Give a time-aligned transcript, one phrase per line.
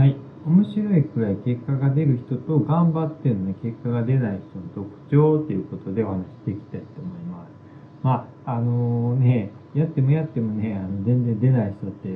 [0.00, 0.16] はい。
[0.46, 7.50] 面白いくらい結果が出る人と頑張ってるのに結果が出ない人の特徴ということでお話していきたいと思います。
[8.02, 12.08] まあ、あのね、やってもやってもね、あの全然出ない人って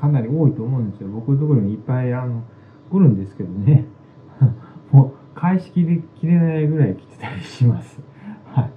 [0.00, 1.10] かなり多いと思うんですよ。
[1.10, 2.42] 僕のところにいっぱいあの
[2.90, 3.84] 来るんですけどね。
[4.90, 8.00] もう返しきれきれないぐらい来てたりします。
[8.46, 8.70] はい。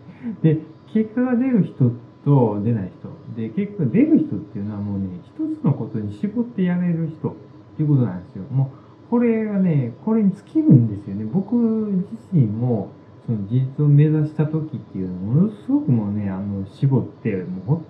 [0.44, 0.60] で、
[0.91, 1.94] 結果が出る人
[2.25, 3.07] と出ない人。
[3.41, 7.34] で、結果出る人っていうのはもうね、一つのことに絞ってやれる人
[7.82, 8.44] いうことなんですよ。
[8.52, 8.71] も
[9.08, 11.26] う、これがね、これに尽きるんですよね。
[11.26, 12.90] 僕自身も、
[13.26, 17.82] その自立を目指した時っていうのはものすごくもうね、あの、絞って、もう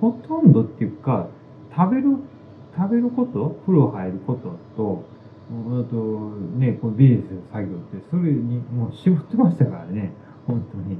[0.00, 1.28] ほ、ほとんどっていうか、
[1.76, 2.16] 食べる、
[2.76, 5.04] 食べること風呂入ることと、
[5.50, 10.12] あと、ね、このビジネスの作業って、それにもう絞ってましたからね、
[10.46, 10.98] 本当に。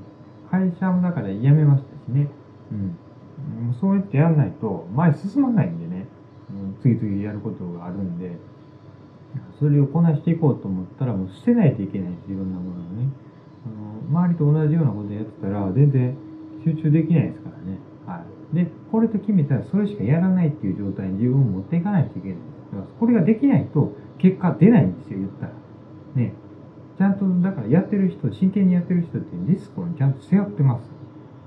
[0.51, 2.29] 会社もだから辞めましたしね。
[2.71, 3.67] うん。
[3.67, 5.92] もうそうやってやらないと前進まないんでね、
[6.81, 8.37] 次々やることがあるんで、
[9.59, 13.09] それをこなしていこうと思ったらもう捨てないといけないです、いろんなものをね。
[13.65, 16.15] あの周りと同じようなことやってたら全然
[16.65, 17.79] 集中できないですからね。
[18.07, 18.57] はい。
[18.57, 22.37] で、これと決めたらそれしかやらないっていう状態に自分を持っていかないといけない。
[22.73, 25.53] だからこれができないと結果出ないんですよ、言ったら。
[26.15, 26.35] ね。
[26.99, 30.91] ちゃんと、だからやってる人、真剣にやってる人ってリスクをちゃんと背負ってます。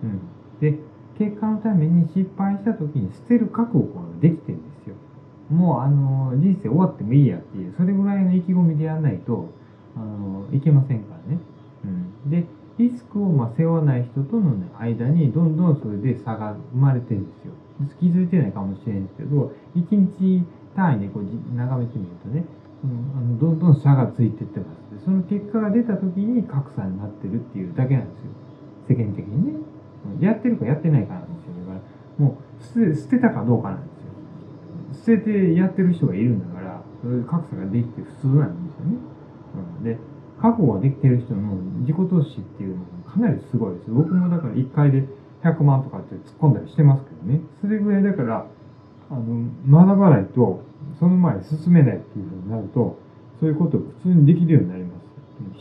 [0.04, 0.20] うん。
[0.60, 0.80] で、
[1.18, 4.95] 結果のために失敗した時に捨てる覚悟ができてるんですよ。
[5.50, 9.50] もう、あの、人生終わってもいいやっていう、それぐらいの意気込みでやらないと、
[9.96, 11.40] あの、いけませんからね。
[11.86, 12.30] うん。
[12.30, 12.46] で、
[12.78, 17.54] リスクをまあ背負わない人との、ね、間にどんどんそれで差が生まれてるんですよ。
[18.00, 20.44] 気づいてないかもしれないんですけど、一日
[20.76, 22.44] 単位でこうじ眺めてみるとね、
[22.84, 25.00] うん、あのどんどん差がついてってます。
[25.00, 28.96] でその結果が出た時に格差になってるっていうだけなんですよ。
[28.96, 29.60] 世間的にね。
[30.20, 31.54] やってるかやってないかなんですよ。
[31.66, 31.80] だか
[32.20, 33.95] ら、もう捨て捨てたかどうかなんです。
[35.06, 38.98] 捨ててやってる人がいるんだから、それで格差ができて普通なんですよね。
[39.78, 40.00] うん、で、
[40.42, 41.54] 覚悟ができてる人の
[41.86, 43.92] 自己投資っていうのがかなりすごいです。
[43.92, 45.06] 僕もだから1回で
[45.44, 47.42] 100万とかって突っ込んだりしてますけどね。
[47.62, 48.48] それぐらいだから、
[49.12, 50.64] あの、学ばないと、
[51.00, 52.98] その前進めないっていうふうになると、
[53.40, 55.06] そういうことを普通にできるようになります。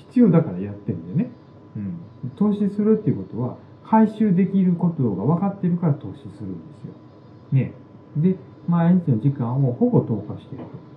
[0.09, 1.31] 必要だからやってるんでね。
[1.77, 2.31] うん。
[2.37, 6.95] 投資するっていうことは、回収できることが分かってるから投資するんですよ。
[7.53, 7.75] ね。
[8.17, 8.37] で、
[8.69, 10.95] 毎日の時間をほぼ投下していると。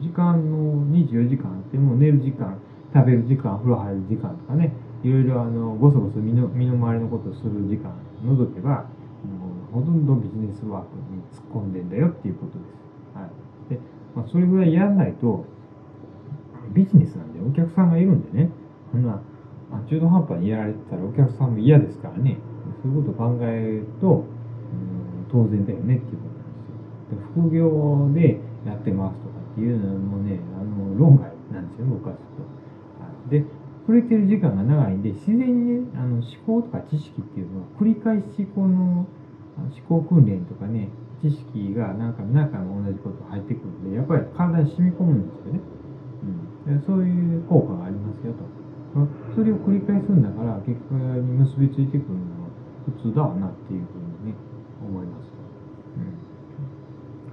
[0.00, 2.58] 時間の24時間あっても寝る時間、
[2.92, 7.92] 食べる時間、風呂入る時間とかね、いろいろあの、ごそごそ身の身の回りのことをする時間
[8.24, 8.86] 除けば、
[9.24, 13.18] もうほとんどビジネスワークに突っ込んでんだよっていうことです。
[13.18, 13.74] はい。
[13.74, 13.80] で、
[14.14, 15.44] まあ、それぐらいやらないと、
[16.72, 18.50] ビジネスなんでお客さんがいるんでね、
[18.90, 19.20] そんな、
[19.70, 22.38] まあ中途半端にやられてたらお客さんも嫌ですからね、
[22.82, 24.24] そういうことを考えると、うん、
[25.30, 26.33] 当然だよねっていうこと。
[27.34, 33.30] 副業でやってますとかっていうのもね、あの、論外なんですよ、僕はちょっと。
[33.30, 33.44] で、
[33.86, 39.06] 触れてる時間が長いんで、自然にね、あの思考とか知識っていうのは繰り返しこの思
[39.86, 40.88] 考訓練とかね、
[41.20, 45.60] 知識がなんか何回も同じこと入ってくるんで、やっぱり体に染み込むんですよね。
[46.66, 48.44] うん、そういう効果がありますよと。
[49.34, 52.48] それを繰り返すんだから、結果に結びついてくるのは
[52.86, 54.34] 普通だわなっていうふうにね、
[54.80, 55.28] 思います。
[55.96, 56.14] うん、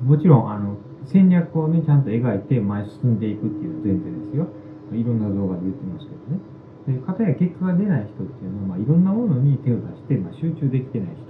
[0.04, 4.48] もちろん、あの、戦略をね、ちゃんと描いて前進んでいくっていう前提ですよ。
[4.94, 6.42] いろんな動画で言ってますけどね。
[6.88, 11.26] で、かたや結果が出ない人っていうのは、まあ、いろんなものに手を出して、まあ、集中できてない人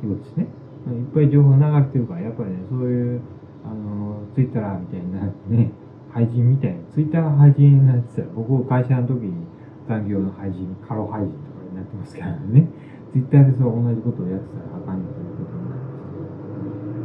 [0.00, 0.46] ということですね。
[0.86, 3.20] まあいっぱい情報流れてるから、やっぱりね、そういう、
[3.64, 5.72] あの、ツイッターみたいになってね、
[6.12, 9.46] 廃人みたいな、ツイッターが廃人になってたら、僕会社の時に
[9.88, 12.68] 残業の廃人、過労廃人とかになってますからね。
[13.12, 15.88] ツイッターでそう同じことをやってたらあかんよということになっ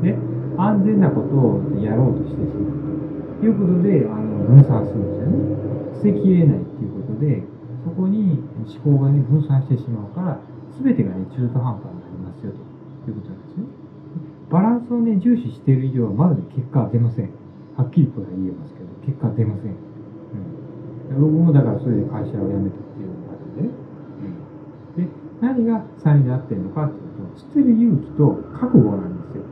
[0.01, 5.55] てで、安全なことをやろうとしてしまうということで、あの、分散するんですよね。
[5.95, 7.43] 捨てきれないっていうことで、
[7.83, 10.39] そこに思考がね、分散してしまうから、
[10.75, 12.51] すべてがね、中途半端になりますよ
[13.05, 13.63] ということなんですね。
[14.49, 17.29] バランスをね、重視している以上は、まずね、結果は出ません。
[17.77, 19.71] はっきりこれは言えますけど、結果は出ません。
[19.71, 21.21] うん。
[21.21, 23.69] 僕もだからそれで会社を辞めたっていうのがあるんでね。
[24.97, 25.06] うん。
[25.06, 25.09] で、
[25.41, 29.44] 何が差になってるのかっていうと、捨てる勇気と覚悟なんですよ。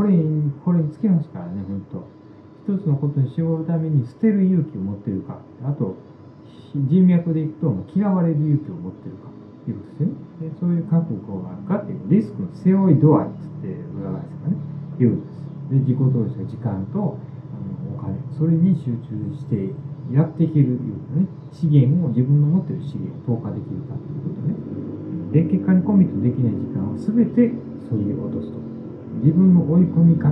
[0.00, 5.94] これに、これにつきますからね、本当一つのことに絞るために捨てる勇気を持ってるか、あと、
[6.88, 9.28] 人脈でいくと、嫌われる勇気を持ってるか、
[9.66, 10.48] ということですね。
[10.48, 14.56] でそういう覚悟があるかっていう、リスクの背負い度合いっつって裏返すかね、
[15.00, 15.44] いうことです。
[15.68, 19.68] で、自己投資は時間と、あの、お金、それに集中して
[20.16, 24.56] やっていけるいうことね、資源を、自分の持ってる資源を投下できるかということね。
[25.36, 27.52] で、結果にコミットできない時間を全て
[27.84, 28.79] そぎ落とすと。
[29.18, 30.30] 自分の追い込み方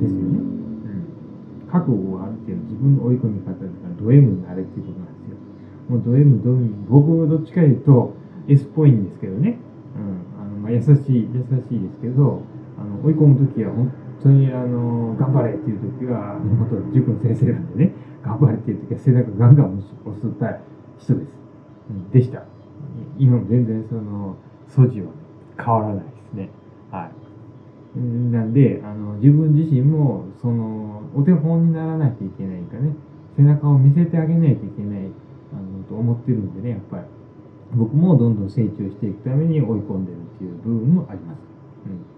[0.00, 0.40] ですよね。
[0.40, 1.68] うん。
[1.70, 3.68] 覚悟があるっていうの自分の追い込み方だから
[4.00, 5.36] ド M になれっていうことなんですよ。
[5.88, 8.14] もうド M、ド M、僕はどっちか言うと
[8.48, 9.58] S っぽいんですけどね。
[9.96, 10.40] うん。
[10.40, 12.42] あのまあ、優しい、優しいですけど、
[12.78, 13.92] あの追い込むときは本
[14.22, 17.92] 当にあの頑張れっていうときは、本当塾の先生なんでね、
[18.22, 20.60] 頑張れっていうときは背中ガンガン押す人で
[21.00, 21.12] す。
[21.12, 22.44] うん、でした。
[23.18, 24.36] 今も全然その
[24.66, 25.10] 素地は
[25.58, 26.50] 変わらないですね。
[26.90, 27.23] はい。
[27.96, 32.92] なんで、あの、自分自身も、その、お手本にならないといけないかね、
[33.36, 35.10] 背中を見せてあげないといけない、
[35.52, 37.02] あの、と思ってるんでね、やっぱり。
[37.76, 41.38] 僕もどんどん成長していくために追い込んでるっていう部分もあります。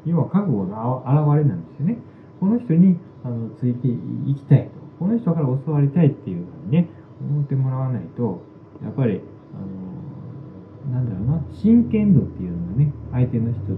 [0.04, 0.10] うん。
[0.10, 1.98] 要は覚悟の表れなんですよね。
[2.40, 4.70] この人に、あの、ついていきたいと。
[4.98, 6.88] この人から教わりたいっていうふうにね、
[7.20, 8.42] 思ってもらわないと、
[8.82, 9.20] やっぱり、
[9.54, 13.76] あの、なんだろうな、真剣度っていうのがね、相手の人とか、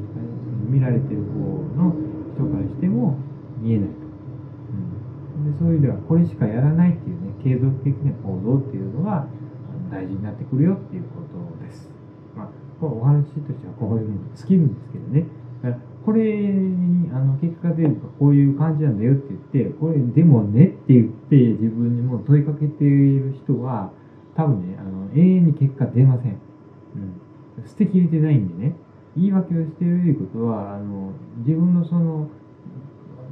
[0.68, 1.38] 見られてる方
[1.76, 1.94] の
[2.34, 3.16] 人からしても
[3.60, 3.94] 見えないと。
[5.38, 9.26] うん、でそういう意味では、これしかやらないっていうね、継続的な行動っていうのが
[9.90, 11.90] 大事になってくるよっていうことです。
[12.36, 12.48] まあ、
[12.84, 15.26] お話としてはこういうの尽きるんですけどね。
[16.04, 23.90] これにあの結果が出るとこういう感じなんだよって言って、これでもねって言って自分にも問いかけている人は、
[24.34, 26.32] 多分ね、あの永遠に結果出ません。
[26.32, 26.38] うん。
[27.68, 28.76] 捨てきれてないんでね。
[29.18, 32.28] 言い訳をしているということは、あの、自分のその、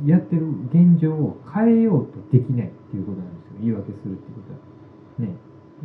[0.04, 3.52] やってる現状を変えようとできないっていうことなんですよ。
[3.60, 4.40] 言い訳するっていうこ
[5.16, 5.30] とは。
[5.30, 5.36] ね。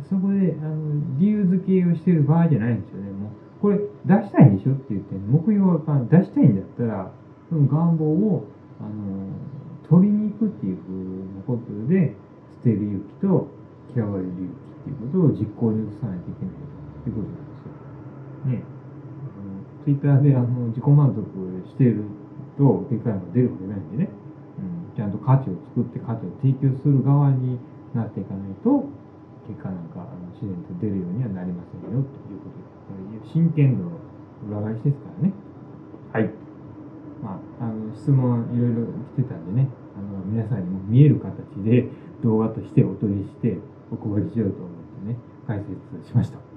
[0.08, 3.10] そこで、あの、理由付けをしてる場合じゃないんですよね。
[3.12, 7.12] もう、これ出したいんでしょって言って、目標が出したいんだったら、
[7.48, 8.44] その願望を、
[8.80, 8.90] あの、
[9.88, 12.16] 取りに行くっていうふうなことで、
[12.58, 13.48] 捨てる勇気と
[13.94, 16.54] 嫌われる勇気っていうことを実行に移さないといけない
[17.04, 18.60] ということなんですよ。
[18.60, 18.81] ね。
[19.84, 21.22] ツイッターであの自己満足
[21.68, 22.04] している
[22.58, 24.10] と結果が出るわけないんでね、
[24.58, 27.58] うん、ちゃんと価値を作って価値を提供する側に
[27.94, 28.86] なっていかないと
[29.48, 32.72] 結果なんかあの自然と出るようにはなりませんよということで
[33.32, 33.98] 真剣度の
[34.48, 35.32] 裏返しですからね。
[36.12, 36.30] はい。
[37.22, 38.86] まあ、あの質問いろいろ
[39.16, 41.88] 来てたんでね、あの皆さんにも見える形で
[42.22, 43.58] 動画としてお取りして
[43.90, 44.70] お配りしようと思っ
[45.06, 46.51] てね、解説しました。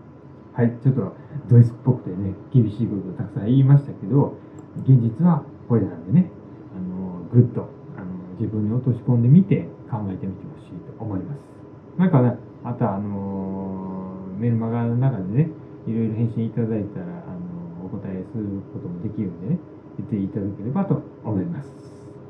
[0.55, 1.13] はい、ちょっと
[1.49, 4.37] ドイツっぽくてね、厳しいことをたくさん言いましたけど、
[4.87, 6.31] 現実はこれなんでね、
[6.73, 7.67] あのぐっと
[7.97, 8.05] あの
[8.39, 11.39] 自分に落とし込んでみて考えてみてほしいと思います。
[11.97, 15.49] なんかね、またあのメルマガの中でね、
[15.87, 19.59] いろいろ返信いただいたら、あのお答えすることもできるんでね、
[19.97, 21.69] 言っていただければと思います。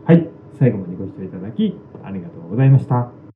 [0.05, 0.27] はい、
[0.57, 3.14] 最後までご視聴いただきありがとうございました。